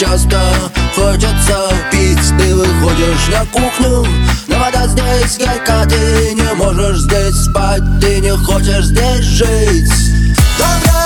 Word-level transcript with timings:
часто 0.00 0.40
хочется 0.94 1.68
пить. 1.92 2.18
Ты 2.38 2.54
выходишь 2.54 3.28
на 3.30 3.44
кухню, 3.46 4.06
но 4.46 4.58
вода 4.58 4.86
здесь 4.86 5.36
горька 5.36 5.84
Ты 5.84 6.34
не 6.34 6.54
можешь 6.54 7.00
здесь 7.00 7.34
спать, 7.34 7.82
ты 8.00 8.20
не 8.20 8.34
хочешь 8.36 8.86
здесь 8.86 9.24
жить. 9.24 9.92
Доброе 10.58 10.99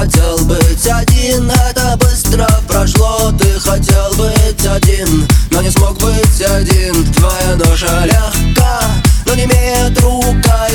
хотел 0.00 0.38
быть 0.44 0.86
один, 0.86 1.50
это 1.50 1.96
быстро 1.96 2.46
прошло. 2.68 3.32
Ты 3.38 3.58
хотел 3.58 4.12
быть 4.16 4.66
один, 4.66 5.26
но 5.50 5.62
не 5.62 5.70
смог 5.70 5.94
быть 5.98 6.42
один. 6.42 7.12
Твоя 7.14 7.56
ноша 7.56 8.04
легка, 8.04 8.80
но 9.24 9.34
не 9.34 9.44
имеет 9.44 9.98
рука 10.02 10.68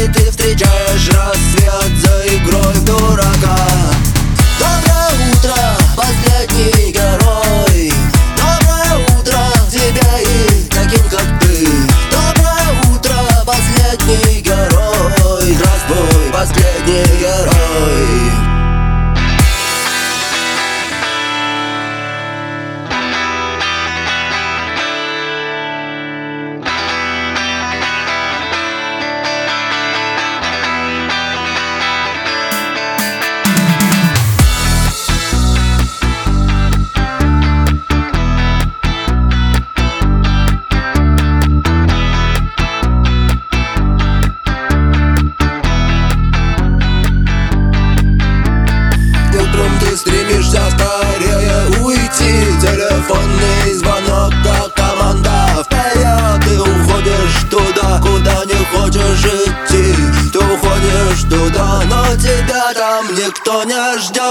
но 61.85 62.15
тебя 62.15 62.73
там 62.73 63.13
никто 63.15 63.63
не 63.63 63.97
ждет 63.99 64.30